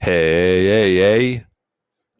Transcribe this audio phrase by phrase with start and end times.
[0.00, 1.46] Hey, hey, hey.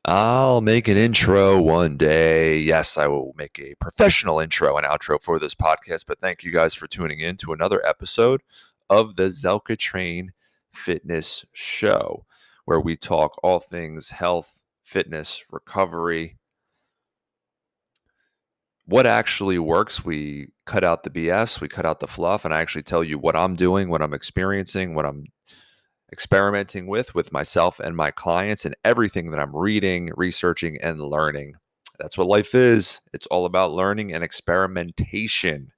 [0.04, 2.58] I'll make an intro one day.
[2.58, 6.04] Yes, I will make a professional intro and outro for this podcast.
[6.08, 8.42] But thank you guys for tuning in to another episode
[8.90, 10.32] of the Zelka Train
[10.72, 12.26] Fitness Show,
[12.64, 16.36] where we talk all things health, fitness, recovery.
[18.86, 22.60] What actually works, we cut out the BS, we cut out the fluff, and I
[22.60, 25.26] actually tell you what I'm doing, what I'm experiencing, what I'm
[26.12, 31.54] experimenting with with myself and my clients and everything that I'm reading, researching and learning.
[31.98, 33.00] That's what life is.
[33.12, 35.72] It's all about learning and experimentation.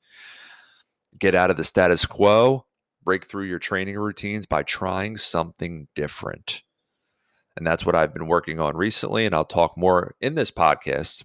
[1.19, 2.67] Get out of the status quo,
[3.03, 6.63] break through your training routines by trying something different.
[7.57, 11.25] And that's what I've been working on recently and I'll talk more in this podcast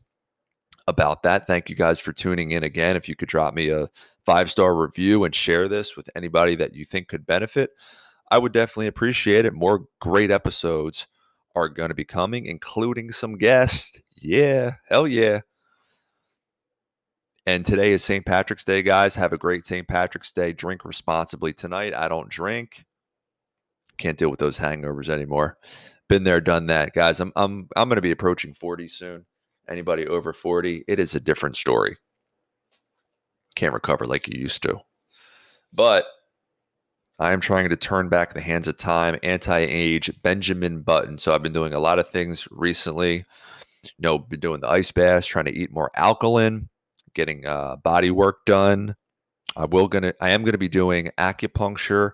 [0.88, 1.48] about that.
[1.48, 2.96] Thank you guys for tuning in again.
[2.96, 3.90] If you could drop me a
[4.26, 7.72] five star review and share this with anybody that you think could benefit,
[8.32, 9.54] I would definitely appreciate it.
[9.54, 11.08] More great episodes
[11.56, 14.02] are going to be coming, including some guests.
[14.16, 15.42] Yeah, hell yeah.
[17.46, 18.26] And today is St.
[18.26, 19.16] Patrick's Day, guys.
[19.16, 19.88] Have a great St.
[19.88, 20.52] Patrick's Day.
[20.52, 21.94] Drink responsibly tonight.
[21.94, 22.86] I don't drink.
[23.98, 25.58] Can't deal with those hangovers anymore.
[26.10, 27.20] Been there, done that, guys.
[27.20, 29.26] I'm I'm I'm going to be approaching 40 soon.
[29.68, 31.98] Anybody over 40, it is a different story.
[33.56, 34.82] Can't recover like you used to.
[35.74, 36.06] But
[37.18, 41.18] I am trying to turn back the hands of time, anti age, Benjamin Button.
[41.18, 43.26] So I've been doing a lot of things recently.
[43.84, 46.70] You know, been doing the ice baths, trying to eat more alkaline,
[47.14, 48.96] getting uh, body work done.
[49.56, 52.12] I will gonna, I am gonna be doing acupuncture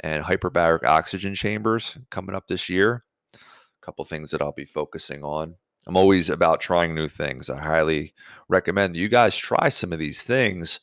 [0.00, 3.04] and hyperbaric oxygen chambers coming up this year.
[3.34, 3.38] A
[3.84, 5.56] couple things that I'll be focusing on.
[5.86, 7.50] I'm always about trying new things.
[7.50, 8.14] I highly
[8.48, 10.78] recommend you guys try some of these things,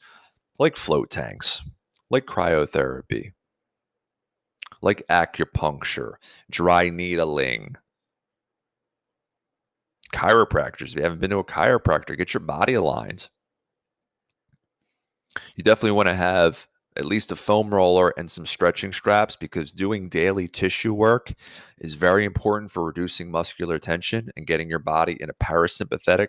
[0.59, 1.63] like float tanks,
[2.09, 3.31] like cryotherapy
[4.81, 6.13] like acupuncture,
[6.49, 7.75] dry needling,
[10.13, 10.89] chiropractors.
[10.89, 13.29] If you haven't been to a chiropractor, get your body aligned.
[15.55, 16.67] You definitely want to have
[16.97, 21.33] at least a foam roller and some stretching straps because doing daily tissue work
[21.79, 26.27] is very important for reducing muscular tension and getting your body in a parasympathetic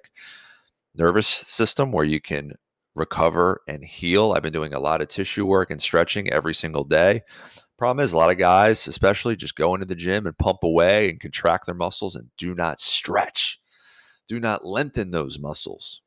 [0.95, 2.53] nervous system where you can
[2.95, 4.35] recover and heal.
[4.37, 7.23] I've been doing a lot of tissue work and stretching every single day.
[7.83, 11.11] Problem is, a lot of guys, especially, just go into the gym and pump away
[11.11, 13.61] and contract their muscles and do not stretch.
[14.29, 16.01] Do not lengthen those muscles.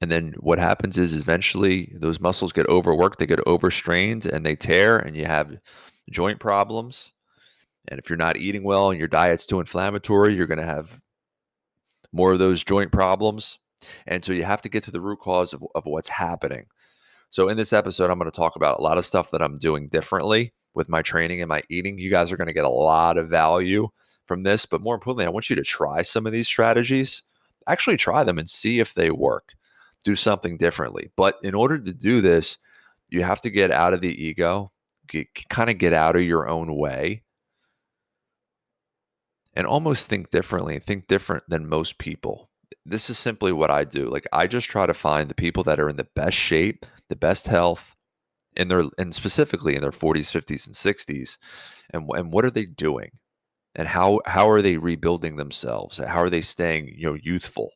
[0.00, 4.54] And then what happens is eventually those muscles get overworked, they get overstrained, and they
[4.54, 5.58] tear, and you have
[6.12, 7.10] joint problems.
[7.88, 11.00] And if you're not eating well and your diet's too inflammatory, you're going to have
[12.12, 13.58] more of those joint problems.
[14.06, 16.66] And so you have to get to the root cause of, of what's happening.
[17.34, 19.58] So, in this episode, I'm going to talk about a lot of stuff that I'm
[19.58, 21.98] doing differently with my training and my eating.
[21.98, 23.88] You guys are going to get a lot of value
[24.24, 24.66] from this.
[24.66, 27.24] But more importantly, I want you to try some of these strategies.
[27.66, 29.54] Actually, try them and see if they work.
[30.04, 31.10] Do something differently.
[31.16, 32.56] But in order to do this,
[33.08, 34.70] you have to get out of the ego,
[35.08, 37.24] get, kind of get out of your own way,
[39.54, 42.48] and almost think differently, think different than most people.
[42.86, 44.06] This is simply what I do.
[44.06, 47.16] Like, I just try to find the people that are in the best shape the
[47.16, 47.94] best health
[48.56, 51.36] in their and specifically in their 40s, 50s, and 60s,
[51.90, 53.10] and and what are they doing,
[53.74, 55.98] and how how are they rebuilding themselves?
[55.98, 57.70] How are they staying you know youthful?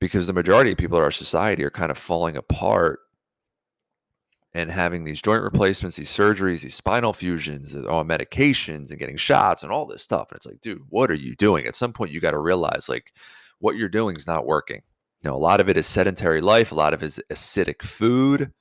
[0.00, 3.00] Because the majority of people in our society are kind of falling apart
[4.52, 9.62] and having these joint replacements, these surgeries, these spinal fusions, on medications and getting shots
[9.62, 10.28] and all this stuff.
[10.30, 11.66] And it's like, dude, what are you doing?
[11.66, 13.12] At some point, you got to realize like
[13.60, 14.82] what you're doing is not working.
[15.22, 17.82] You know, a lot of it is sedentary life, a lot of it is acidic
[17.82, 18.52] food.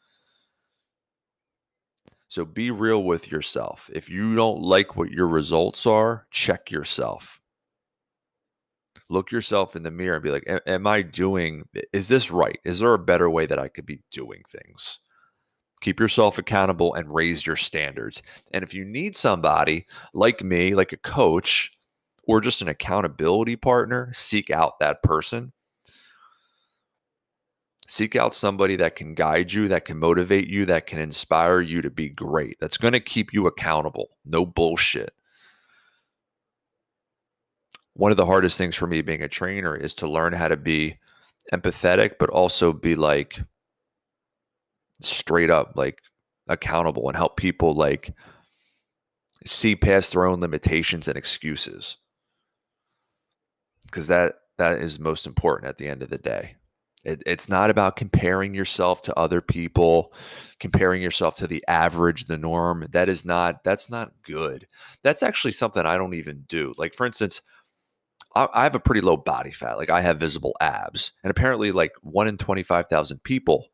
[2.28, 3.90] So be real with yourself.
[3.94, 7.42] If you don't like what your results are, check yourself.
[9.10, 12.60] Look yourself in the mirror and be like, Am I doing, is this right?
[12.64, 15.00] Is there a better way that I could be doing things?
[15.82, 18.22] Keep yourself accountable and raise your standards.
[18.52, 21.72] And if you need somebody like me, like a coach,
[22.26, 25.54] or just an accountability partner, seek out that person
[27.90, 31.82] Seek out somebody that can guide you, that can motivate you, that can inspire you
[31.82, 32.60] to be great.
[32.60, 34.12] That's going to keep you accountable.
[34.24, 35.12] No bullshit.
[37.96, 40.56] One of the hardest things for me being a trainer is to learn how to
[40.56, 41.00] be
[41.52, 43.40] empathetic, but also be like
[45.02, 46.04] straight up, like
[46.48, 48.14] accountable and help people like
[49.48, 51.98] see past their own limitations and excuses.
[53.86, 56.58] Because that that is most important at the end of the day.
[57.04, 60.14] It, it's not about comparing yourself to other people,
[60.60, 62.86] comparing yourself to the average, the norm.
[62.92, 64.68] That is not, that's not good.
[65.04, 66.74] That's actually something I don't even do.
[66.78, 67.42] Like, for instance,
[68.36, 69.78] I, I have a pretty low body fat.
[69.78, 71.14] Like, I have visible abs.
[71.24, 73.68] And apparently, like, one in 25,000 people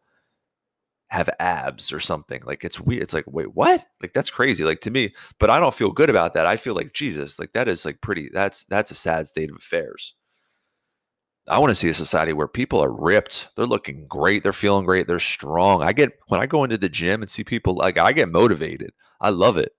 [1.10, 2.42] have abs or something.
[2.46, 3.04] Like it's weird.
[3.04, 3.86] It's like, wait, what?
[4.02, 4.64] Like that's crazy.
[4.64, 6.46] Like to me, but I don't feel good about that.
[6.46, 9.56] I feel like Jesus, like that is like pretty that's that's a sad state of
[9.58, 10.16] affairs.
[11.48, 13.50] I want to see a society where people are ripped.
[13.56, 14.42] They're looking great.
[14.42, 15.08] They're feeling great.
[15.08, 15.84] They're strong.
[15.84, 18.92] I get when I go into the gym and see people like I get motivated.
[19.22, 19.74] I love it.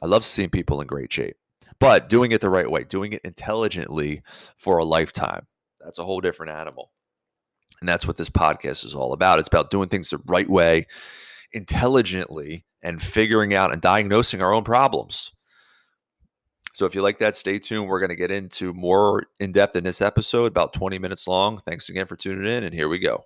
[0.00, 1.36] I love seeing people in great shape,
[1.80, 4.22] but doing it the right way, doing it intelligently
[4.56, 5.46] for a lifetime.
[5.80, 6.92] That's a whole different animal.
[7.80, 9.38] And that's what this podcast is all about.
[9.38, 10.86] It's about doing things the right way,
[11.52, 15.32] intelligently, and figuring out and diagnosing our own problems.
[16.78, 17.88] So if you like that, stay tuned.
[17.88, 21.58] We're going to get into more in depth in this episode, about 20 minutes long.
[21.58, 23.24] Thanks again for tuning in, and here we go.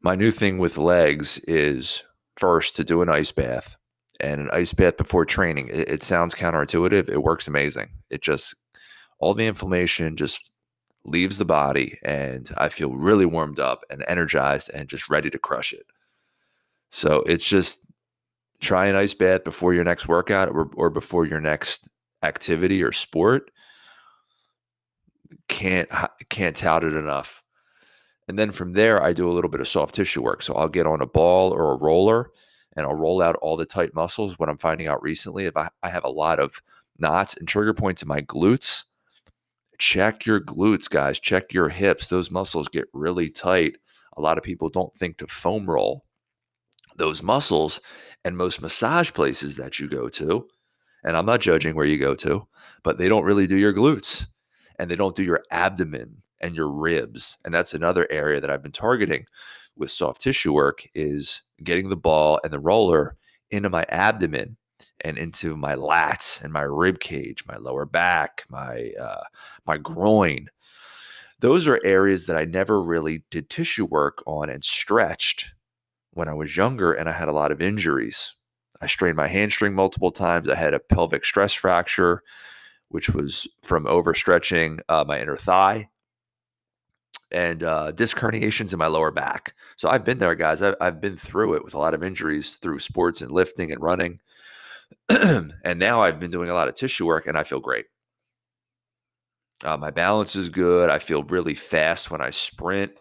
[0.00, 2.02] My new thing with legs is
[2.36, 3.76] first to do an ice bath
[4.18, 5.68] and an ice bath before training.
[5.68, 7.08] It, it sounds counterintuitive.
[7.08, 7.90] It works amazing.
[8.10, 8.56] It just,
[9.20, 10.50] all the inflammation just
[11.04, 15.38] leaves the body and I feel really warmed up and energized and just ready to
[15.38, 15.86] crush it.
[16.90, 17.86] So it's just
[18.60, 21.88] try an ice bath before your next workout or, or before your next
[22.22, 23.50] activity or sport.
[25.48, 25.88] Can't
[26.28, 27.42] can't tout it enough.
[28.28, 30.42] And then from there, I do a little bit of soft tissue work.
[30.42, 32.30] So I'll get on a ball or a roller
[32.76, 34.38] and I'll roll out all the tight muscles.
[34.38, 36.62] What I'm finding out recently, if I, I have a lot of
[36.98, 38.84] knots and trigger points in my glutes,
[39.78, 41.18] check your glutes, guys.
[41.18, 42.06] Check your hips.
[42.06, 43.78] Those muscles get really tight.
[44.16, 46.04] A lot of people don't think to foam roll
[46.96, 47.80] those muscles.
[48.24, 50.46] And most massage places that you go to,
[51.02, 52.46] and I'm not judging where you go to,
[52.82, 54.26] but they don't really do your glutes
[54.78, 57.36] and they don't do your abdomen and your ribs.
[57.44, 59.26] And that's another area that I've been targeting
[59.76, 63.16] with soft tissue work is getting the ball and the roller
[63.50, 64.56] into my abdomen
[65.02, 69.24] and into my lats and my rib cage, my lower back, my uh,
[69.66, 70.48] my groin.
[71.40, 75.54] Those are areas that I never really did tissue work on and stretched
[76.12, 78.34] when I was younger, and I had a lot of injuries.
[78.80, 80.48] I strained my hamstring multiple times.
[80.48, 82.22] I had a pelvic stress fracture,
[82.88, 85.88] which was from overstretching uh, my inner thigh,
[87.30, 89.54] and uh, disc herniations in my lower back.
[89.76, 90.62] So I've been there, guys.
[90.62, 93.82] I've, I've been through it with a lot of injuries through sports and lifting and
[93.82, 94.20] running.
[95.08, 97.86] and now I've been doing a lot of tissue work and I feel great.
[99.62, 100.90] Uh, my balance is good.
[100.90, 102.92] I feel really fast when I sprint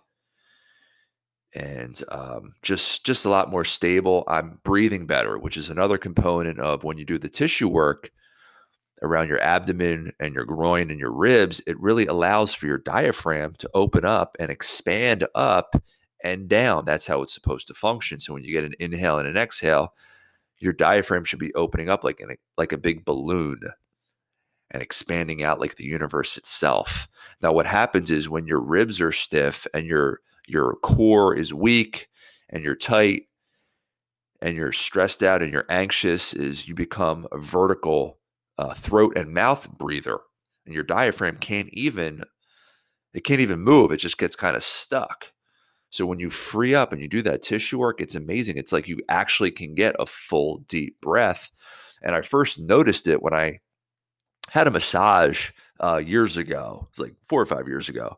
[1.56, 4.24] and um, just just a lot more stable.
[4.28, 8.12] I'm breathing better, which is another component of when you do the tissue work
[9.02, 11.62] around your abdomen and your groin and your ribs.
[11.66, 15.82] It really allows for your diaphragm to open up and expand up
[16.24, 16.86] and down.
[16.86, 18.20] That's how it's supposed to function.
[18.20, 19.94] So when you get an inhale and an exhale,
[20.58, 23.62] your diaphragm should be opening up like an, like a big balloon
[24.72, 27.08] and expanding out like the universe itself.
[27.42, 30.20] Now what happens is when your ribs are stiff and your
[30.50, 32.08] your core is weak
[32.50, 33.24] and you're tight
[34.42, 38.20] and you're stressed out and you're anxious is you become a vertical
[38.58, 40.20] uh, throat and mouth breather
[40.66, 42.24] and your diaphragm can't even
[43.14, 45.32] it can't even move it just gets kind of stuck
[45.92, 48.58] so when you free up and you do that tissue work, it's amazing.
[48.58, 51.50] It's like you actually can get a full deep breath.
[52.02, 53.60] And I first noticed it when I
[54.52, 56.88] had a massage uh, years ago.
[56.90, 58.18] It's like four or five years ago.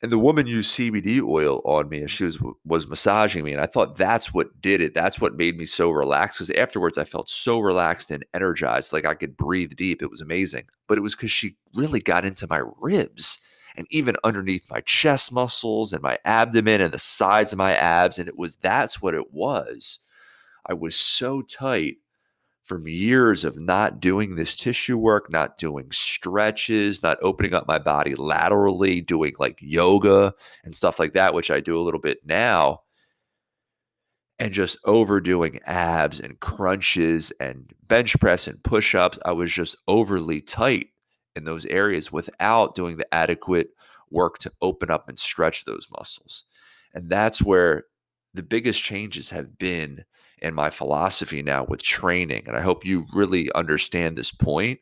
[0.00, 3.60] And the woman used CBD oil on me as she was was massaging me, and
[3.60, 4.94] I thought that's what did it.
[4.94, 6.38] That's what made me so relaxed.
[6.38, 10.00] Because afterwards, I felt so relaxed and energized, like I could breathe deep.
[10.00, 10.66] It was amazing.
[10.86, 13.40] But it was because she really got into my ribs
[13.76, 18.18] and even underneath my chest muscles and my abdomen and the sides of my abs.
[18.18, 19.98] And it was that's what it was.
[20.64, 21.96] I was so tight
[22.68, 27.78] from years of not doing this tissue work, not doing stretches, not opening up my
[27.78, 32.18] body laterally, doing like yoga and stuff like that, which I do a little bit
[32.26, 32.82] now,
[34.38, 39.18] and just overdoing abs and crunches and bench press and push ups.
[39.24, 40.88] I was just overly tight
[41.34, 43.70] in those areas without doing the adequate
[44.10, 46.44] work to open up and stretch those muscles.
[46.92, 47.84] And that's where
[48.34, 50.04] the biggest changes have been
[50.42, 52.44] in my philosophy now with training.
[52.46, 54.80] And I hope you really understand this point.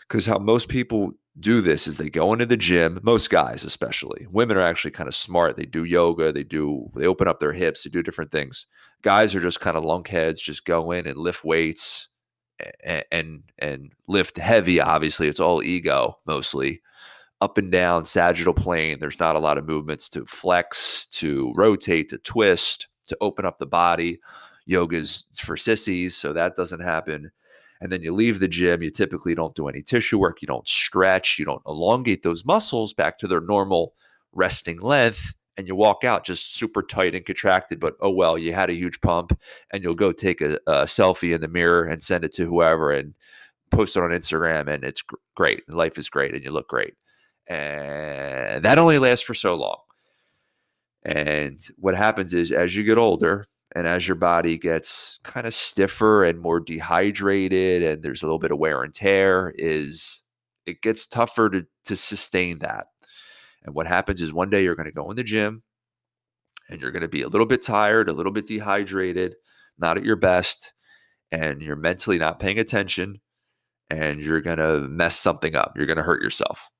[0.00, 4.26] Because how most people do this is they go into the gym, most guys especially.
[4.30, 5.56] Women are actually kind of smart.
[5.56, 8.66] They do yoga, they do they open up their hips, they do different things.
[9.02, 12.08] Guys are just kind of lunkheads, just go in and lift weights
[12.84, 14.80] and, and and lift heavy.
[14.80, 16.82] Obviously, it's all ego mostly.
[17.40, 18.98] up and down sagittal plane.
[18.98, 23.58] There's not a lot of movements to flex, to rotate, to twist, to open up
[23.58, 24.20] the body.
[24.66, 27.30] Yoga's for sissies, so that doesn't happen.
[27.80, 30.68] And then you leave the gym, you typically don't do any tissue work, you don't
[30.68, 33.94] stretch, you don't elongate those muscles back to their normal
[34.32, 38.54] resting length and you walk out just super tight and contracted, but oh well, you
[38.54, 39.38] had a huge pump,
[39.70, 42.90] and you'll go take a, a selfie in the mirror and send it to whoever
[42.90, 43.14] and
[43.70, 45.04] post it on Instagram, and it's
[45.36, 45.68] great.
[45.68, 46.94] Life is great, and you look great.
[47.46, 49.79] And that only lasts for so long.
[51.02, 55.54] And what happens is, as you get older, and as your body gets kind of
[55.54, 60.22] stiffer and more dehydrated, and there's a little bit of wear and tear, is
[60.66, 62.88] it gets tougher to to sustain that.
[63.64, 65.62] And what happens is one day you're going to go in the gym
[66.68, 69.34] and you're going to be a little bit tired, a little bit dehydrated,
[69.78, 70.72] not at your best,
[71.30, 73.20] and you're mentally not paying attention
[73.90, 75.74] and you're going to mess something up.
[75.76, 76.70] You're going to hurt yourself.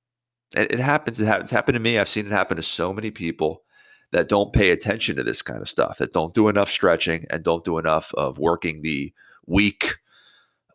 [0.57, 1.21] It, happens.
[1.21, 1.45] It happens.
[1.45, 1.99] It's happened to me.
[1.99, 3.63] I've seen it happen to so many people
[4.13, 7.45] that don't pay attention to this kind of stuff, that don't do enough stretching and
[7.45, 9.13] don't do enough of working the
[9.47, 9.97] weak,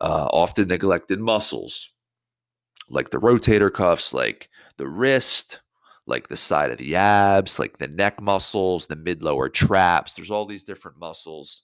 [0.00, 1.92] uh, often neglected muscles
[2.88, 5.60] like the rotator cuffs, like the wrist,
[6.06, 10.14] like the side of the abs, like the neck muscles, the mid lower traps.
[10.14, 11.62] There's all these different muscles.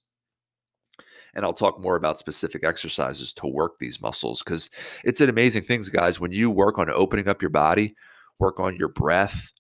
[1.35, 4.69] And I'll talk more about specific exercises to work these muscles because
[5.03, 6.21] it's an amazing thing, guys.
[6.21, 7.95] When you work on opening up your body,
[8.39, 9.53] work on your breath,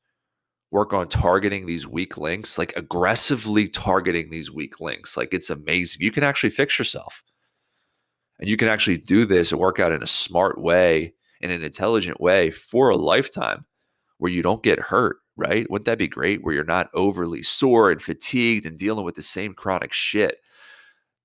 [0.72, 6.00] work on targeting these weak links, like aggressively targeting these weak links, like it's amazing.
[6.00, 7.22] You can actually fix yourself.
[8.40, 11.12] And you can actually do this and work out in a smart way,
[11.42, 13.66] in an intelligent way for a lifetime
[14.16, 15.70] where you don't get hurt, right?
[15.70, 16.42] Wouldn't that be great?
[16.42, 20.38] Where you're not overly sore and fatigued and dealing with the same chronic shit.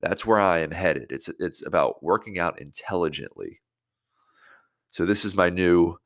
[0.01, 1.11] That's where I am headed.
[1.11, 3.61] It's it's about working out intelligently.
[4.91, 5.97] So this is my new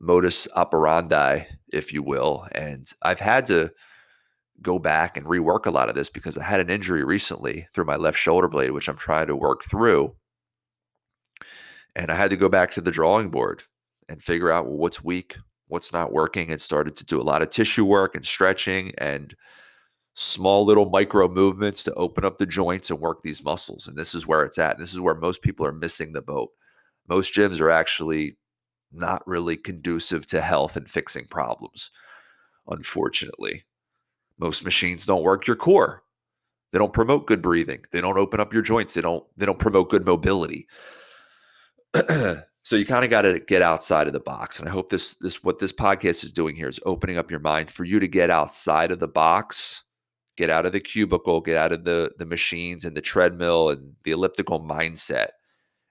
[0.00, 3.72] modus operandi, if you will, and I've had to
[4.62, 7.84] go back and rework a lot of this because I had an injury recently through
[7.84, 10.14] my left shoulder blade, which I'm trying to work through.
[11.94, 13.62] And I had to go back to the drawing board
[14.08, 15.36] and figure out well, what's weak,
[15.68, 19.34] what's not working and started to do a lot of tissue work and stretching and
[20.14, 23.86] small little micro movements to open up the joints and work these muscles.
[23.86, 24.76] And this is where it's at.
[24.76, 26.50] And this is where most people are missing the boat.
[27.08, 28.38] Most gyms are actually
[28.96, 31.90] not really conducive to health and fixing problems,
[32.68, 33.64] unfortunately.
[34.38, 36.02] Most machines don't work your core.
[36.72, 37.84] They don't promote good breathing.
[37.92, 38.94] They don't open up your joints.
[38.94, 40.68] They don't they don't promote good mobility.
[42.66, 44.58] So you kind of got to get outside of the box.
[44.58, 47.38] And I hope this this what this podcast is doing here is opening up your
[47.38, 49.84] mind for you to get outside of the box,
[50.36, 53.92] get out of the cubicle, get out of the the machines and the treadmill and
[54.02, 55.28] the elliptical mindset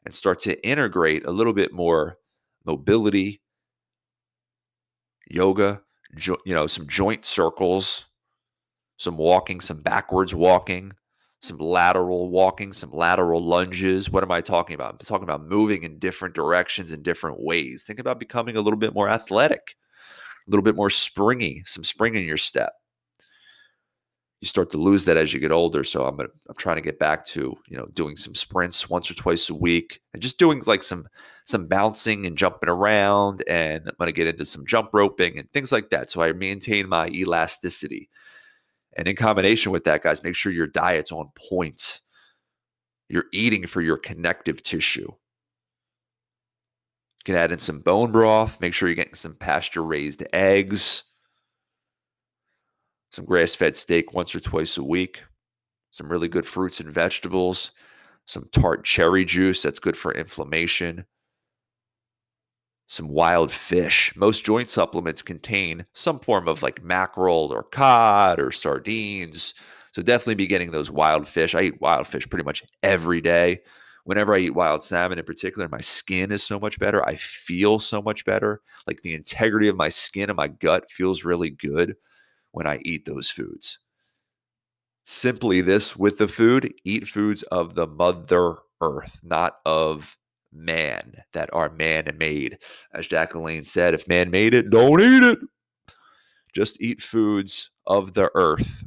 [0.03, 2.17] and start to integrate a little bit more
[2.65, 3.41] mobility,
[5.29, 5.81] yoga,
[6.15, 8.05] jo- you know, some joint circles,
[8.97, 10.93] some walking, some backwards walking,
[11.41, 14.09] some lateral walking, some lateral lunges.
[14.09, 14.93] What am I talking about?
[14.93, 17.83] I'm talking about moving in different directions in different ways.
[17.83, 19.75] Think about becoming a little bit more athletic,
[20.47, 22.73] a little bit more springy, some spring in your step.
[24.45, 25.83] You start to lose that as you get older.
[25.83, 29.15] So I'm I'm trying to get back to you know doing some sprints once or
[29.15, 31.07] twice a week and just doing like some
[31.45, 33.43] some bouncing and jumping around.
[33.47, 36.09] And I'm gonna get into some jump roping and things like that.
[36.09, 38.09] So I maintain my elasticity
[38.95, 42.01] and in combination with that, guys, make sure your diet's on point.
[43.09, 45.11] You're eating for your connective tissue.
[45.11, 45.17] You
[47.25, 48.61] can add in some bone broth.
[48.61, 51.03] Make sure you're getting some pasture raised eggs,
[53.15, 55.23] some grass fed steak once or twice a week,
[55.89, 57.71] some really good fruits and vegetables,
[58.25, 61.05] some tart cherry juice that's good for inflammation,
[62.87, 64.13] some wild fish.
[64.17, 69.53] Most joint supplements contain some form of like mackerel or cod or sardines.
[69.93, 71.55] So definitely be getting those wild fish.
[71.55, 73.61] I eat wild fish pretty much every day.
[74.03, 77.03] Whenever I eat wild salmon in particular, my skin is so much better.
[77.07, 78.61] I feel so much better.
[78.85, 81.95] Like the integrity of my skin and my gut feels really good
[82.55, 83.79] when I eat those foods.
[85.03, 90.17] Simply this with the food, eat foods of the mother earth, not of
[90.53, 92.57] man that are man made.
[92.93, 95.39] As Jack LaLanne said, if man made it, don't eat it.
[96.53, 98.85] Just eat foods of the earth.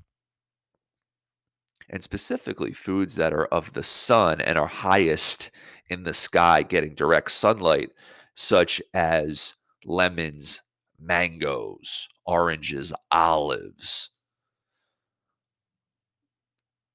[1.90, 5.50] And specifically, foods that are of the sun and are highest
[5.90, 7.90] in the sky, getting direct sunlight,
[8.34, 10.62] such as lemons,
[10.98, 14.10] mangoes, oranges, olives.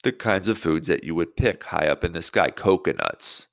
[0.04, 3.48] The kinds of foods that you would pick high up in the sky, coconuts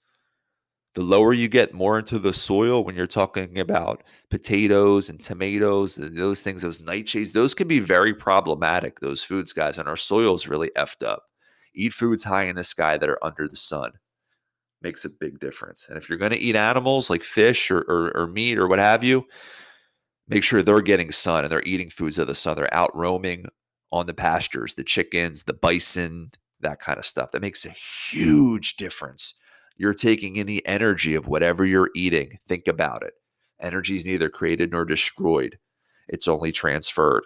[0.95, 5.97] The lower you get more into the soil when you're talking about potatoes and tomatoes,
[5.99, 9.79] and those things, those nightshades, those can be very problematic, those foods, guys.
[9.79, 11.25] And our soil's really effed up.
[11.75, 13.93] Eat foods high in the sky that are under the sun.
[14.83, 15.87] Makes a big difference.
[15.89, 18.81] And if you're going to eat animals like fish or, or, or meat or what
[18.81, 19.27] have you,
[20.31, 22.57] make sure they're getting sun and they're eating foods of the sun.
[22.57, 23.47] They're out roaming
[23.93, 27.33] on the pastures, the chickens, the bison, that kind of stuff.
[27.33, 29.35] That makes a huge difference
[29.81, 32.39] you're taking in the energy of whatever you're eating.
[32.47, 33.15] Think about it.
[33.59, 35.59] Energy is neither created nor destroyed,
[36.07, 37.25] it's only transferred.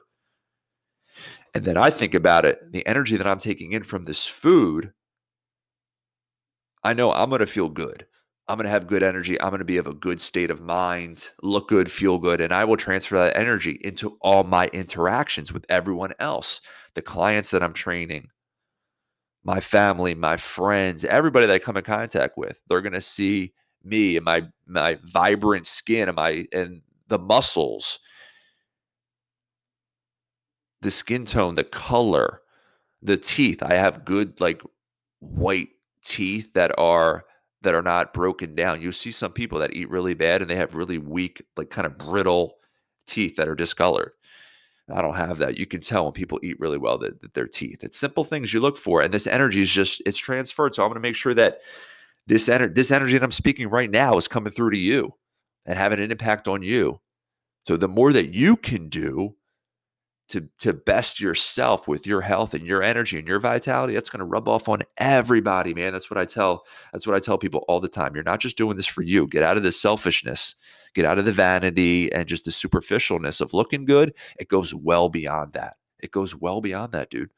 [1.53, 4.93] And then I think about it the energy that I'm taking in from this food,
[6.85, 8.07] I know I'm going to feel good.
[8.47, 9.41] I'm going to have good energy.
[9.41, 12.41] I'm going to be of a good state of mind, look good, feel good.
[12.41, 16.61] And I will transfer that energy into all my interactions with everyone else,
[16.95, 18.29] the clients that I'm training,
[19.45, 23.55] my family, my friends, everybody that I come in contact with, they're going to see
[23.83, 27.99] me and my my vibrant skin and my and the muscles,
[30.81, 32.41] the skin tone, the color,
[33.03, 33.63] the teeth.
[33.63, 34.63] I have good like
[35.21, 35.69] white
[36.03, 37.25] teeth that are
[37.65, 38.81] that are not broken down.
[38.81, 41.87] You see some people that eat really bad and they have really weak, like kind
[41.87, 42.57] of brittle
[43.07, 44.13] teeth that are discolored.
[44.93, 45.59] I don't have that.
[45.59, 47.83] You can tell when people eat really well that, that their teeth.
[47.83, 50.75] It's simple things you look for, and this energy is just it's transferred.
[50.75, 51.61] So I'm going to make sure that
[52.27, 55.15] this energy, this energy that I'm speaking right now, is coming through to you
[55.65, 57.01] and having an impact on you.
[57.67, 59.37] So the more that you can do
[60.29, 64.21] to to best yourself with your health and your energy and your vitality, that's going
[64.21, 65.93] to rub off on everybody, man.
[65.93, 66.65] That's what I tell.
[66.93, 68.15] That's what I tell people all the time.
[68.15, 69.27] You're not just doing this for you.
[69.27, 70.55] Get out of the selfishness
[70.95, 74.15] get out of the vanity and just the superficialness of looking good.
[74.39, 75.77] It goes well beyond that.
[76.01, 77.31] It goes well beyond that, dude.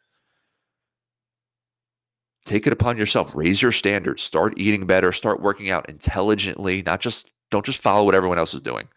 [2.45, 3.35] Take it upon yourself.
[3.35, 4.23] Raise your standards.
[4.23, 5.11] Start eating better.
[5.11, 6.83] Start working out intelligently.
[6.83, 8.88] Not just, don't just follow what everyone else is doing.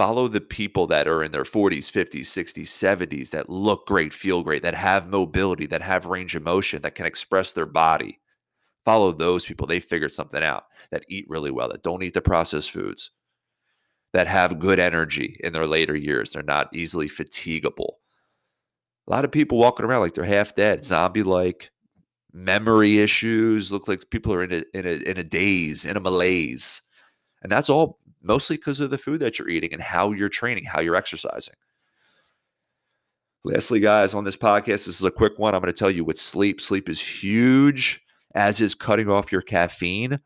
[0.00, 4.42] Follow the people that are in their 40s, 50s, 60s, 70s that look great, feel
[4.42, 8.18] great, that have mobility, that have range of motion, that can express their body.
[8.82, 9.66] Follow those people.
[9.66, 13.10] They figured something out that eat really well, that don't eat the processed foods,
[14.14, 16.32] that have good energy in their later years.
[16.32, 17.96] They're not easily fatigable.
[19.06, 21.72] A lot of people walking around like they're half dead, zombie like,
[22.32, 26.00] memory issues, look like people are in a, in a, in a daze, in a
[26.00, 26.80] malaise.
[27.42, 30.64] And that's all mostly because of the food that you're eating and how you're training,
[30.64, 31.54] how you're exercising.
[33.42, 35.54] Lastly, guys, on this podcast, this is a quick one.
[35.54, 36.60] I'm going to tell you with sleep.
[36.60, 38.02] Sleep is huge
[38.34, 40.20] as is cutting off your caffeine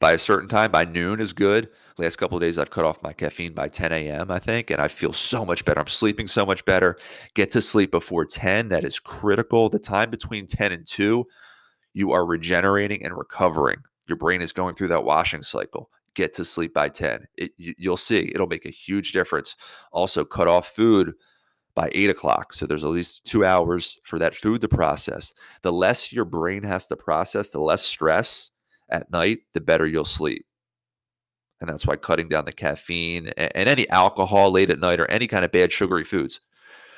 [0.00, 0.70] by a certain time.
[0.70, 1.68] By noon is good.
[1.98, 4.80] Last couple of days, I've cut off my caffeine by 10 a.m., I think, and
[4.80, 5.80] I feel so much better.
[5.80, 6.96] I'm sleeping so much better.
[7.34, 8.70] Get to sleep before 10.
[8.70, 9.68] That is critical.
[9.68, 11.26] The time between 10 and 2,
[11.92, 13.82] you are regenerating and recovering.
[14.08, 15.90] Your brain is going through that washing cycle.
[16.14, 17.26] Get to sleep by 10.
[17.36, 19.56] It, you, you'll see it'll make a huge difference.
[19.92, 21.14] Also, cut off food
[21.74, 22.52] by eight o'clock.
[22.52, 25.32] So there's at least two hours for that food to process.
[25.62, 28.50] The less your brain has to process, the less stress
[28.90, 30.44] at night, the better you'll sleep.
[31.60, 35.26] And that's why cutting down the caffeine and, any alcohol late at night or any
[35.26, 36.40] kind of bad sugary foods.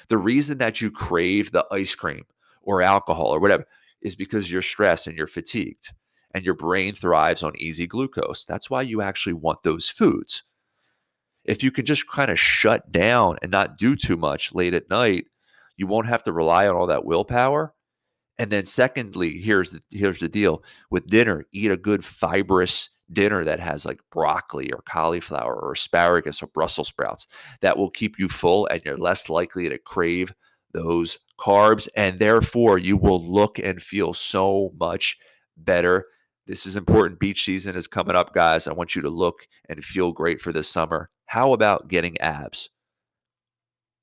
[0.08, 2.24] The reason that you crave the ice cream
[2.62, 3.66] or alcohol or whatever
[4.00, 5.90] is because you're stressed and you're fatigued
[6.34, 8.44] and your brain thrives on easy glucose.
[8.44, 10.42] That's why you actually want those foods
[11.44, 14.90] if you can just kind of shut down and not do too much late at
[14.90, 15.26] night,
[15.76, 17.74] you won't have to rely on all that willpower.
[18.38, 23.44] And then secondly, here's the here's the deal with dinner, eat a good fibrous dinner
[23.44, 27.26] that has like broccoli or cauliflower or asparagus or Brussels sprouts.
[27.60, 30.34] That will keep you full and you're less likely to crave
[30.72, 35.16] those carbs and therefore you will look and feel so much
[35.56, 36.06] better.
[36.46, 37.20] This is important.
[37.20, 38.66] Beach season is coming up, guys.
[38.66, 41.10] I want you to look and feel great for this summer.
[41.26, 42.68] How about getting abs?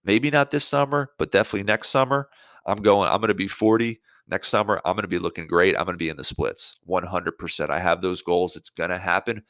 [0.04, 2.30] Maybe not this summer, but definitely next summer.
[2.65, 4.82] I'm going, I'm going to be 40 next summer.
[4.84, 5.75] I'm going to be looking great.
[5.77, 7.69] I'm going to be in the splits 100%.
[7.69, 8.56] I have those goals.
[8.56, 9.43] It's going to happen.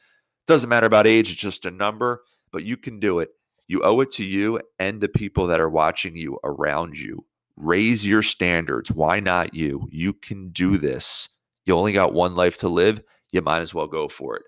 [0.46, 3.30] Doesn't matter about age, it's just a number, but you can do it.
[3.68, 7.24] You owe it to you and the people that are watching you around you.
[7.56, 8.90] Raise your standards.
[8.90, 9.88] Why not you?
[9.90, 11.28] You can do this.
[11.66, 13.02] You only got one life to live.
[13.30, 14.42] You might as well go for it.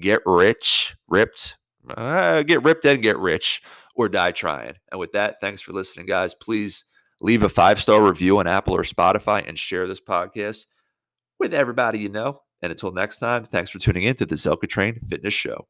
[0.00, 1.56] Get rich, ripped,
[1.96, 3.62] uh, get ripped and get rich
[3.94, 4.74] or die trying.
[4.90, 6.34] And with that, thanks for listening, guys.
[6.34, 6.84] Please
[7.20, 10.66] leave a five star review on Apple or Spotify and share this podcast
[11.38, 12.38] with everybody you know.
[12.62, 15.66] And until next time, thanks for tuning in to the Zelka Train Fitness Show.